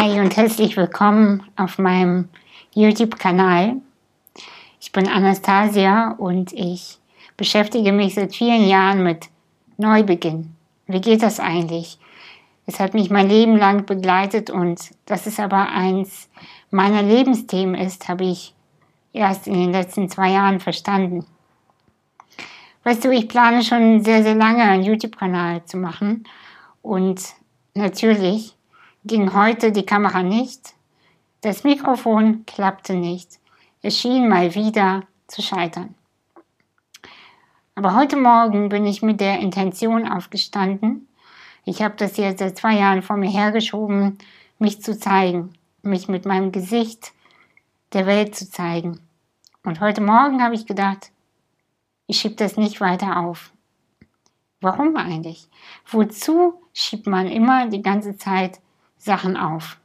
[0.00, 2.28] Hi und herzlich willkommen auf meinem
[2.72, 3.78] YouTube-Kanal.
[4.80, 7.00] Ich bin Anastasia und ich
[7.36, 9.26] beschäftige mich seit vielen Jahren mit
[9.76, 10.54] Neubeginn.
[10.86, 11.98] Wie geht das eigentlich?
[12.64, 16.28] Es hat mich mein Leben lang begleitet und dass es aber eins
[16.70, 18.54] meiner Lebensthemen ist, habe ich
[19.12, 21.26] erst in den letzten zwei Jahren verstanden.
[22.84, 26.22] Weißt du, ich plane schon sehr, sehr lange einen YouTube-Kanal zu machen
[26.82, 27.20] und
[27.74, 28.54] natürlich
[29.08, 30.74] ging heute die Kamera nicht,
[31.40, 33.40] das Mikrofon klappte nicht,
[33.82, 35.94] es schien mal wieder zu scheitern.
[37.74, 41.08] Aber heute Morgen bin ich mit der Intention aufgestanden,
[41.64, 44.18] ich habe das jetzt seit zwei Jahren vor mir hergeschoben,
[44.58, 47.12] mich zu zeigen, mich mit meinem Gesicht
[47.92, 49.00] der Welt zu zeigen.
[49.64, 51.12] Und heute Morgen habe ich gedacht,
[52.06, 53.52] ich schiebe das nicht weiter auf.
[54.60, 55.48] Warum eigentlich?
[55.86, 58.60] Wozu schiebt man immer die ganze Zeit
[58.98, 59.78] Sachen auf?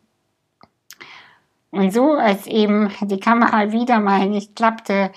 [1.71, 5.11] Und so, als eben die Kamera wieder mal nicht klappte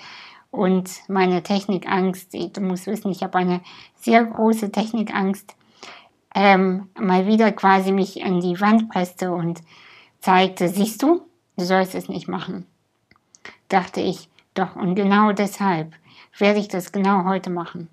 [0.49, 3.61] und meine Technikangst, du musst wissen, ich habe eine
[3.95, 5.55] sehr große Technikangst,
[6.33, 9.61] ähm, mal wieder quasi mich an die Wand presste und
[10.19, 11.21] zeigte, siehst du,
[11.57, 12.65] du sollst es nicht machen.
[13.69, 15.93] Dachte ich, doch, und genau deshalb
[16.37, 17.87] werde ich das genau heute machen.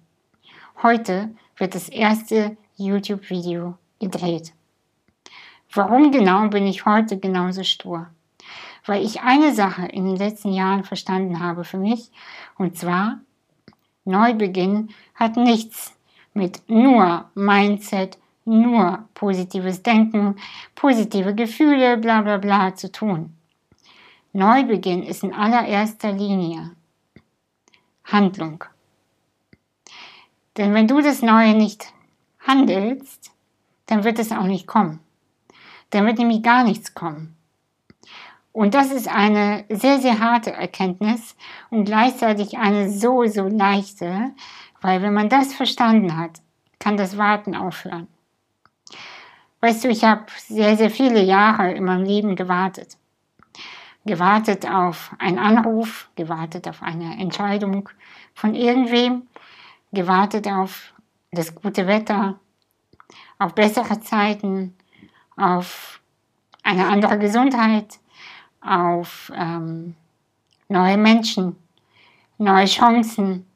[0.82, 4.52] Heute wird das erste YouTube-Video gedreht.
[5.74, 8.06] Warum genau bin ich heute genauso stur?
[8.86, 12.12] Weil ich eine Sache in den letzten Jahren verstanden habe für mich,
[12.56, 13.18] und zwar,
[14.04, 15.92] Neubeginn hat nichts
[16.32, 20.36] mit nur Mindset, nur positives Denken,
[20.76, 23.34] positive Gefühle, bla bla bla zu tun.
[24.32, 26.70] Neubeginn ist in allererster Linie
[28.04, 28.62] Handlung.
[30.56, 31.92] Denn wenn du das Neue nicht
[32.46, 33.32] handelst,
[33.86, 35.00] dann wird es auch nicht kommen.
[35.90, 37.36] Dann wird nämlich gar nichts kommen.
[38.52, 41.36] Und das ist eine sehr, sehr harte Erkenntnis
[41.70, 44.32] und gleichzeitig eine so, so leichte,
[44.80, 46.40] weil wenn man das verstanden hat,
[46.78, 48.06] kann das Warten aufhören.
[49.60, 52.96] Weißt du, ich habe sehr, sehr viele Jahre in meinem Leben gewartet
[54.04, 57.88] gewartet auf einen Anruf, gewartet auf eine Entscheidung
[58.34, 59.26] von irgendwem,
[59.92, 60.92] gewartet auf
[61.32, 62.38] das gute Wetter,
[63.38, 64.76] auf bessere Zeiten,
[65.36, 66.00] auf
[66.62, 67.98] eine andere Gesundheit,
[68.60, 69.94] auf ähm,
[70.68, 71.56] neue Menschen,
[72.38, 73.46] neue Chancen,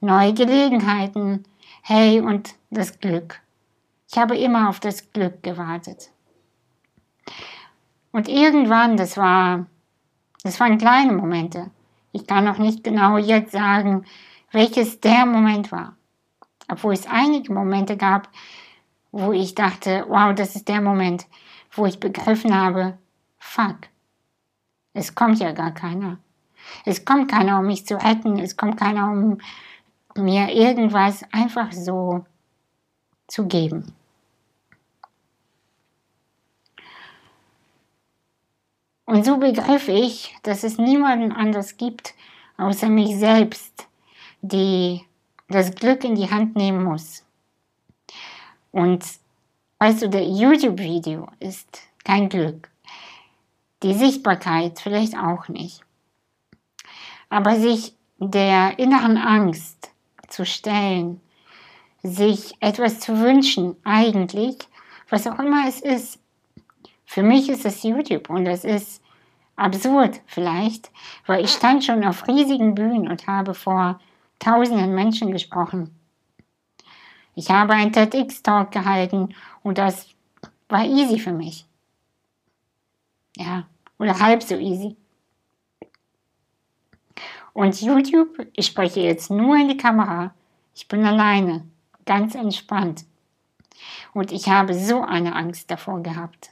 [0.00, 1.44] neue Gelegenheiten,
[1.82, 3.40] hey und das Glück.
[4.10, 6.10] Ich habe immer auf das Glück gewartet.
[8.12, 9.66] Und irgendwann, das war
[10.44, 11.70] das waren kleine Momente.
[12.12, 14.04] Ich kann noch nicht genau jetzt sagen,
[14.52, 15.96] welches der Moment war.
[16.68, 18.28] Obwohl es einige Momente gab,
[19.14, 21.26] wo ich dachte, wow, das ist der Moment,
[21.70, 22.98] wo ich begriffen habe,
[23.38, 23.76] fuck,
[24.92, 26.18] es kommt ja gar keiner.
[26.84, 29.38] Es kommt keiner, um mich zu retten, es kommt keiner, um
[30.16, 32.26] mir irgendwas einfach so
[33.28, 33.94] zu geben.
[39.04, 42.14] Und so begriff ich, dass es niemanden anders gibt,
[42.56, 43.86] außer mich selbst,
[44.42, 45.04] die
[45.48, 47.23] das Glück in die Hand nehmen muss.
[48.74, 49.04] Und
[49.78, 52.68] weißt du, der YouTube-Video ist kein Glück.
[53.84, 55.80] Die Sichtbarkeit vielleicht auch nicht.
[57.28, 59.92] Aber sich der inneren Angst
[60.28, 61.20] zu stellen,
[62.02, 64.58] sich etwas zu wünschen, eigentlich,
[65.08, 66.18] was auch immer es ist,
[67.04, 69.00] für mich ist es YouTube und es ist
[69.54, 70.90] absurd vielleicht,
[71.26, 74.00] weil ich stand schon auf riesigen Bühnen und habe vor
[74.40, 75.93] tausenden Menschen gesprochen.
[77.34, 80.08] Ich habe einen TEDx-Talk gehalten und das
[80.68, 81.66] war easy für mich.
[83.36, 83.66] Ja,
[83.98, 84.96] oder halb so easy.
[87.52, 90.34] Und YouTube, ich spreche jetzt nur in die Kamera.
[90.74, 91.66] Ich bin alleine,
[92.04, 93.04] ganz entspannt.
[94.12, 96.50] Und ich habe so eine Angst davor gehabt.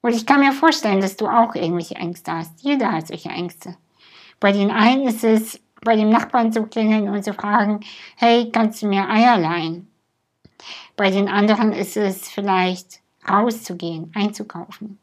[0.00, 2.62] Und ich kann mir vorstellen, dass du auch irgendwelche Ängste hast.
[2.62, 3.76] Jeder hat solche Ängste.
[4.40, 7.80] Bei den einen ist es, bei dem Nachbarn zu klingeln und zu fragen,
[8.16, 9.90] hey, kannst du mir Eier leihen?
[10.96, 14.98] Bei den anderen ist es vielleicht rauszugehen, einzukaufen.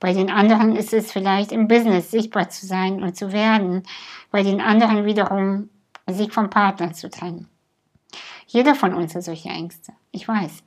[0.00, 3.82] Bei den anderen ist es vielleicht im Business sichtbar zu sein und zu werden.
[4.30, 5.70] Bei den anderen wiederum
[6.06, 7.48] sich vom Partner zu trennen.
[8.46, 9.92] Jeder von uns hat solche Ängste.
[10.12, 10.62] Ich weiß.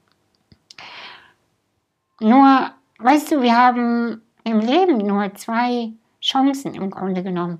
[2.20, 2.72] Nur
[3.04, 5.92] Weißt du, wir haben im Leben nur zwei
[6.22, 7.60] Chancen im Grunde genommen.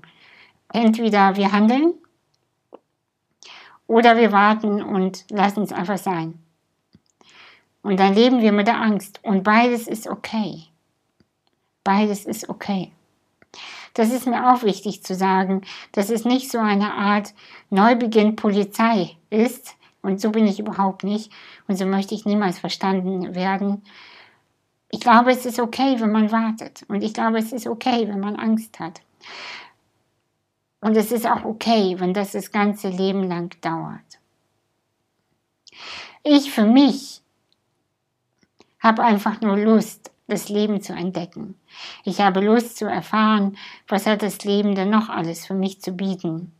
[0.72, 1.94] Entweder wir handeln
[3.86, 6.38] oder wir warten und lassen es einfach sein.
[7.82, 9.20] Und dann leben wir mit der Angst.
[9.22, 10.64] Und beides ist okay.
[11.84, 12.92] Beides ist okay.
[13.94, 17.34] Das ist mir auch wichtig zu sagen, dass es nicht so eine Art
[17.70, 19.74] Neubeginn Polizei ist.
[20.00, 21.30] Und so bin ich überhaupt nicht.
[21.68, 23.82] Und so möchte ich niemals verstanden werden.
[24.90, 26.84] Ich glaube, es ist okay, wenn man wartet.
[26.88, 29.00] Und ich glaube, es ist okay, wenn man Angst hat.
[30.82, 34.18] Und es ist auch okay, wenn das das ganze Leben lang dauert.
[36.24, 37.22] Ich für mich
[38.80, 41.54] habe einfach nur Lust, das Leben zu entdecken.
[42.04, 43.56] Ich habe Lust zu erfahren,
[43.86, 46.52] was hat das Leben denn noch alles für mich zu bieten?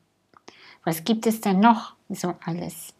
[0.84, 2.94] Was gibt es denn noch so alles?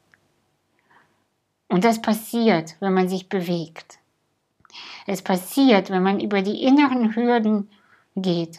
[1.69, 4.01] Und das passiert, wenn man sich bewegt.
[5.07, 7.71] Es passiert, wenn man über die inneren Hürden
[8.17, 8.59] geht.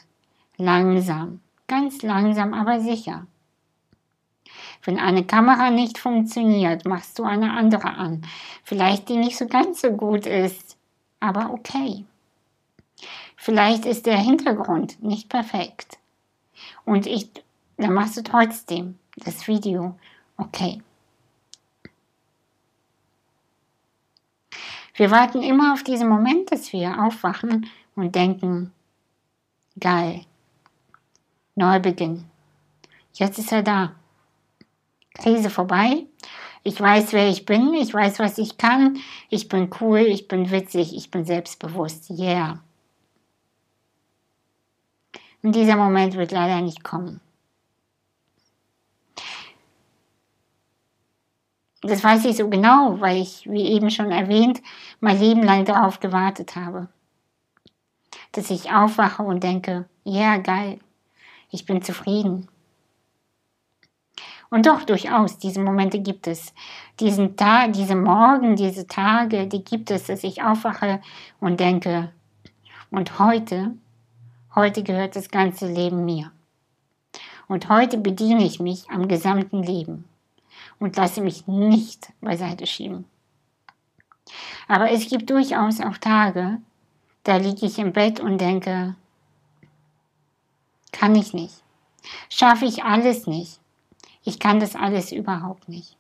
[0.55, 3.27] Langsam, ganz langsam, aber sicher.
[4.83, 8.25] Wenn eine Kamera nicht funktioniert, machst du eine andere an.
[8.63, 10.77] Vielleicht die nicht so ganz so gut ist,
[11.19, 12.05] aber okay.
[13.37, 15.97] Vielleicht ist der Hintergrund nicht perfekt.
[16.85, 17.29] Und ich,
[17.77, 19.97] dann machst du trotzdem das Video
[20.37, 20.81] okay.
[24.95, 28.71] Wir warten immer auf diesen Moment, dass wir aufwachen und denken,
[29.79, 30.25] geil,
[31.55, 32.25] Neubeginn.
[33.13, 33.93] Jetzt ist er da.
[35.13, 36.05] Krise vorbei.
[36.63, 37.73] Ich weiß, wer ich bin.
[37.73, 38.97] Ich weiß, was ich kann.
[39.29, 39.99] Ich bin cool.
[39.99, 40.95] Ich bin witzig.
[40.95, 42.09] Ich bin selbstbewusst.
[42.09, 42.59] Yeah.
[45.43, 47.19] Und dieser Moment wird leider nicht kommen.
[51.81, 54.61] Das weiß ich so genau, weil ich, wie eben schon erwähnt,
[55.01, 56.87] mein Leben lang darauf gewartet habe.
[58.31, 60.79] Dass ich aufwache und denke, ja, yeah, geil,
[61.53, 62.47] ich bin zufrieden.
[64.49, 66.53] Und doch, durchaus, diese Momente gibt es.
[66.99, 71.01] Diesen Tag, diese Morgen, diese Tage, die gibt es, dass ich aufwache
[71.39, 72.11] und denke,
[72.91, 73.71] und heute,
[74.53, 76.31] heute gehört das ganze Leben mir.
[77.47, 80.05] Und heute bediene ich mich am gesamten Leben
[80.79, 83.05] und lasse mich nicht beiseite schieben.
[84.67, 86.59] Aber es gibt durchaus auch Tage,
[87.23, 88.95] da liege ich im Bett und denke,
[91.03, 91.61] kann ich nicht,
[92.29, 93.59] schaffe ich alles nicht.
[94.23, 95.97] Ich kann das alles überhaupt nicht.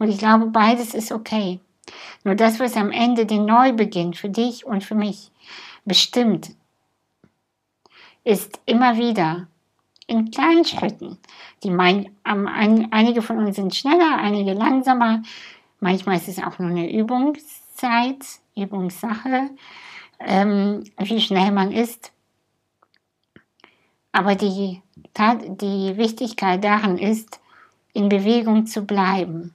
[0.00, 1.60] Und ich glaube, beides ist okay.
[2.24, 5.30] Nur das, was am Ende den Neubeginn für dich und für mich
[5.84, 6.50] bestimmt,
[8.24, 9.46] ist immer wieder
[10.08, 11.16] in kleinen Schritten.
[11.62, 15.22] Die mein, um, ein, einige von uns sind schneller, einige langsamer.
[15.78, 18.24] Manchmal ist es auch nur eine Übungszeit,
[18.56, 19.50] Übungssache,
[20.18, 22.10] ähm, wie schnell man ist.
[24.12, 24.82] Aber die
[25.16, 27.40] die Wichtigkeit daran ist,
[27.92, 29.54] in Bewegung zu bleiben.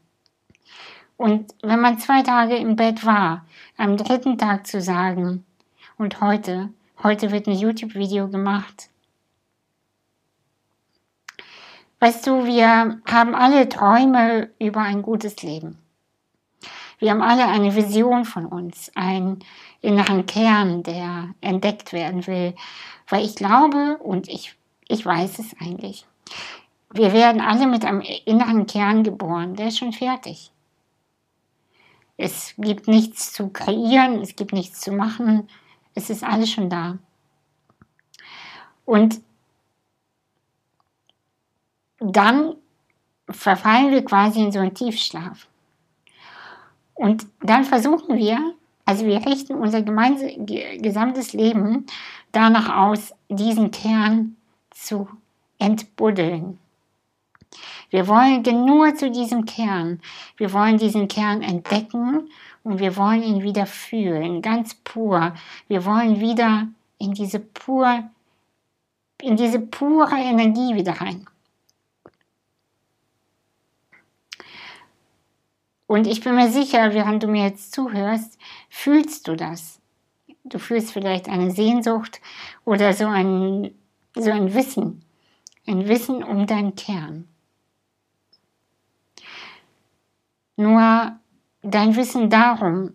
[1.17, 3.45] Und wenn man zwei Tage im Bett war,
[3.77, 5.45] am dritten Tag zu sagen,
[5.97, 6.69] und heute,
[7.03, 8.89] heute wird ein YouTube-Video gemacht.
[11.99, 15.77] Weißt du, wir haben alle Träume über ein gutes Leben.
[16.99, 19.39] Wir haben alle eine Vision von uns, einen
[19.81, 22.55] inneren Kern, der entdeckt werden will.
[23.07, 24.55] Weil ich glaube und ich
[24.87, 26.05] ich weiß es eigentlich.
[26.91, 30.51] Wir werden alle mit einem inneren Kern geboren, der ist schon fertig.
[32.17, 35.49] Es gibt nichts zu kreieren, es gibt nichts zu machen,
[35.95, 36.97] es ist alles schon da.
[38.85, 39.19] Und
[41.99, 42.55] dann
[43.29, 45.47] verfallen wir quasi in so einen Tiefschlaf.
[46.95, 48.53] Und dann versuchen wir,
[48.85, 51.85] also wir richten unser gesamtes Leben
[52.31, 54.35] danach aus, diesen Kern
[54.71, 55.07] zu
[55.59, 56.57] entbuddeln.
[57.89, 60.01] Wir wollen nur zu diesem Kern.
[60.37, 62.29] Wir wollen diesen Kern entdecken
[62.63, 65.33] und wir wollen ihn wieder fühlen, ganz pur.
[65.67, 68.03] Wir wollen wieder in diese pur,
[69.21, 71.25] in diese pure Energie wieder rein.
[75.87, 78.37] Und ich bin mir sicher, während du mir jetzt zuhörst,
[78.69, 79.79] fühlst du das.
[80.43, 82.21] Du fühlst vielleicht eine Sehnsucht
[82.63, 83.71] oder so ein
[84.15, 85.03] so ein Wissen,
[85.67, 87.27] ein Wissen um deinen Kern.
[90.55, 91.17] Nur
[91.61, 92.93] dein Wissen darum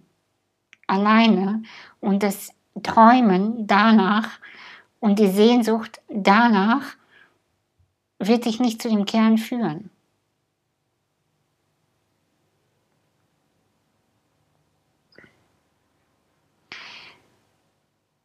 [0.86, 1.62] alleine
[2.00, 4.38] und das Träumen danach
[4.98, 6.96] und die Sehnsucht danach
[8.18, 9.90] wird dich nicht zu dem Kern führen.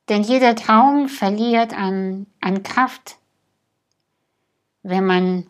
[0.10, 3.18] Denn jeder Traum verliert an, an Kraft,
[4.84, 5.48] wenn man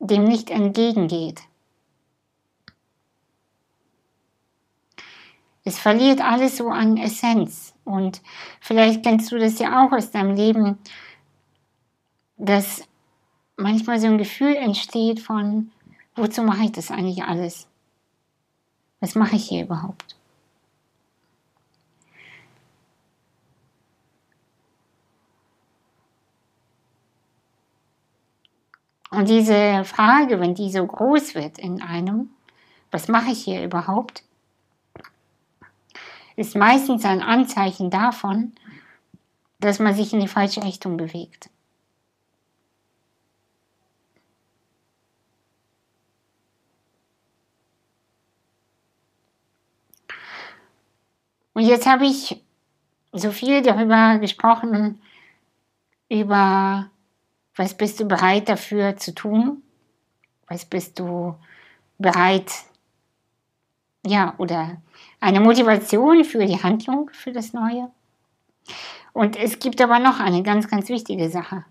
[0.00, 1.42] dem nicht entgegengeht.
[5.64, 7.74] Es verliert alles so an Essenz.
[7.84, 8.20] Und
[8.60, 10.78] vielleicht kennst du das ja auch aus deinem Leben,
[12.36, 12.82] dass
[13.56, 15.70] manchmal so ein Gefühl entsteht von,
[16.16, 17.68] wozu mache ich das eigentlich alles?
[18.98, 20.16] Was mache ich hier überhaupt?
[29.12, 32.30] Und diese Frage, wenn die so groß wird in einem,
[32.90, 34.24] was mache ich hier überhaupt,
[36.34, 38.52] ist meistens ein Anzeichen davon,
[39.60, 41.50] dass man sich in die falsche Richtung bewegt.
[51.52, 52.42] Und jetzt habe ich
[53.12, 55.02] so viel darüber gesprochen,
[56.08, 56.90] über
[57.56, 59.62] was bist du bereit dafür zu tun?
[60.48, 61.34] Was bist du
[61.98, 62.50] bereit,
[64.04, 64.80] ja, oder
[65.20, 67.90] eine Motivation für die Handlung, für das Neue?
[69.12, 71.64] Und es gibt aber noch eine ganz, ganz wichtige Sache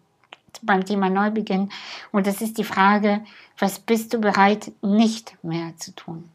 [0.61, 1.71] beim Thema Neubeginn.
[2.11, 3.23] Und das ist die Frage,
[3.57, 6.29] was bist du bereit nicht mehr zu tun?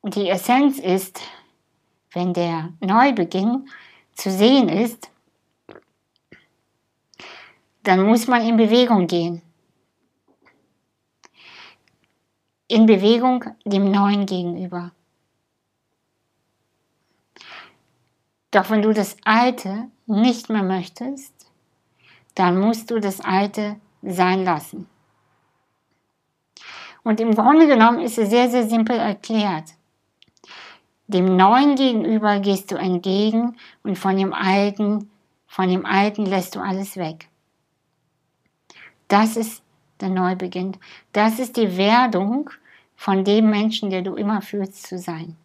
[0.00, 1.20] Und die Essenz ist,
[2.12, 3.68] wenn der Neubeginn
[4.14, 5.10] zu sehen ist,
[7.84, 9.42] dann muss man in Bewegung gehen.
[12.66, 14.92] In Bewegung dem Neuen gegenüber.
[18.50, 21.34] Doch wenn du das Alte nicht mehr möchtest,
[22.34, 24.88] dann musst du das Alte sein lassen.
[27.02, 29.74] Und im Grunde genommen ist es sehr, sehr simpel erklärt.
[31.06, 35.10] Dem Neuen gegenüber gehst du entgegen und von dem Alten,
[35.46, 37.28] von dem Alten lässt du alles weg.
[39.08, 39.62] Das ist
[40.00, 40.76] der Neubeginn.
[41.12, 42.50] Das ist die Werdung
[42.96, 45.36] von dem Menschen, der du immer fühlst zu sein.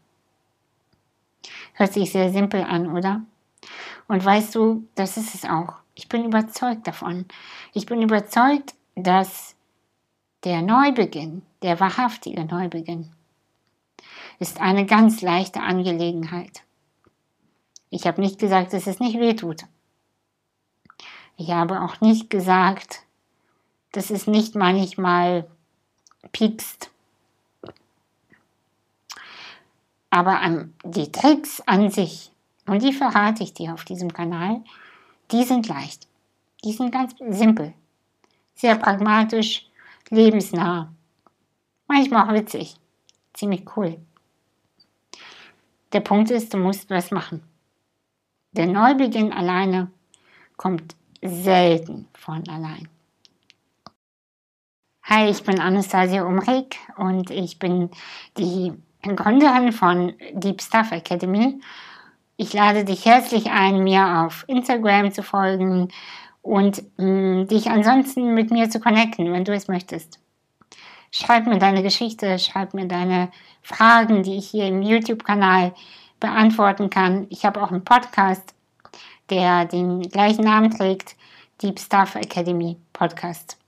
[1.73, 3.21] Hört sich sehr simpel an, oder?
[4.07, 5.75] Und weißt du, das ist es auch.
[5.95, 7.25] Ich bin überzeugt davon.
[7.73, 9.55] Ich bin überzeugt, dass
[10.43, 13.11] der Neubeginn, der wahrhaftige Neubeginn,
[14.39, 16.63] ist eine ganz leichte Angelegenheit.
[17.89, 19.63] Ich habe nicht gesagt, dass es nicht wehtut.
[21.37, 23.03] Ich habe auch nicht gesagt,
[23.91, 25.49] dass es nicht manchmal
[26.31, 26.91] piekst.
[30.09, 30.39] Aber
[30.83, 32.31] die Tricks an sich,
[32.65, 34.63] und die verrate ich dir auf diesem Kanal,
[35.31, 36.07] die sind leicht.
[36.63, 37.73] Die sind ganz simpel,
[38.55, 39.69] sehr pragmatisch,
[40.09, 40.91] lebensnah,
[41.87, 42.75] manchmal auch witzig,
[43.33, 43.97] ziemlich cool.
[45.93, 47.41] Der Punkt ist, du musst was machen.
[48.51, 49.89] Der Neubeginn alleine
[50.57, 52.89] kommt selten von allein.
[55.11, 57.89] Hi, ich bin Anastasia Umrig und ich bin
[58.37, 61.59] die Gründerin von Deep Stuff Academy.
[62.37, 65.87] Ich lade dich herzlich ein, mir auf Instagram zu folgen
[66.43, 70.19] und mh, mm, dich ansonsten mit mir zu connecten, wenn du es möchtest.
[71.09, 73.31] Schreib mir deine Geschichte, schreib mir deine
[73.63, 75.73] Fragen, die ich hier im YouTube-Kanal
[76.19, 77.25] beantworten kann.
[77.31, 78.53] Ich habe auch einen Podcast,
[79.31, 81.15] der den gleichen Namen trägt,
[81.63, 83.58] Deep Stuff Academy Podcast.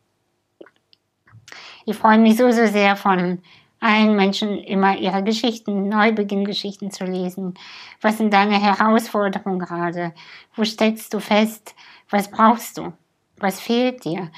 [1.85, 3.39] Ich freue mich so, so sehr von
[3.79, 7.55] allen Menschen immer ihre Geschichten, Neubeginngeschichten zu lesen.
[7.99, 10.13] Was sind deine Herausforderungen gerade?
[10.55, 11.75] Wo steckst du fest?
[12.09, 12.93] Was brauchst du?
[13.37, 14.29] Was fehlt dir?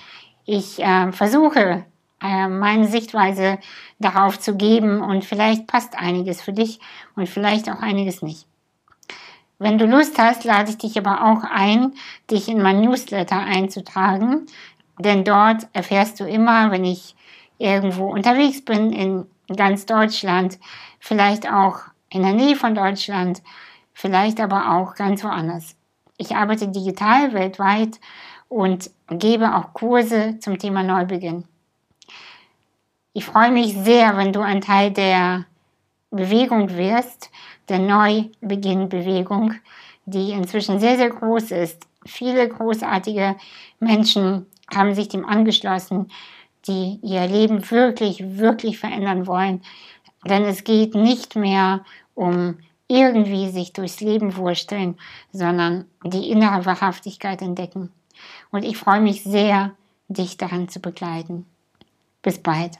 [0.45, 1.85] Ich äh, versuche,
[2.21, 3.59] äh, meine Sichtweise
[3.99, 6.79] darauf zu geben und vielleicht passt einiges für dich
[7.15, 8.47] und vielleicht auch einiges nicht.
[9.59, 11.93] Wenn du Lust hast, lade ich dich aber auch ein,
[12.31, 14.45] dich in mein Newsletter einzutragen,
[14.99, 17.15] denn dort erfährst du immer, wenn ich
[17.63, 20.59] irgendwo unterwegs bin in ganz Deutschland,
[20.99, 21.79] vielleicht auch
[22.09, 23.41] in der Nähe von Deutschland,
[23.93, 25.75] vielleicht aber auch ganz woanders.
[26.17, 27.99] Ich arbeite digital weltweit
[28.49, 31.45] und gebe auch Kurse zum Thema Neubeginn.
[33.13, 35.45] Ich freue mich sehr, wenn du ein Teil der
[36.11, 37.31] Bewegung wirst,
[37.69, 39.53] der Neubeginn-Bewegung,
[40.05, 41.87] die inzwischen sehr, sehr groß ist.
[42.05, 43.35] Viele großartige
[43.79, 46.11] Menschen haben sich dem angeschlossen
[46.67, 49.61] die ihr Leben wirklich, wirklich verändern wollen.
[50.25, 51.83] Denn es geht nicht mehr
[52.15, 54.97] um irgendwie sich durchs Leben wursteln,
[55.31, 57.91] sondern die innere Wahrhaftigkeit entdecken.
[58.51, 59.71] Und ich freue mich sehr,
[60.07, 61.45] dich daran zu begleiten.
[62.21, 62.79] Bis bald.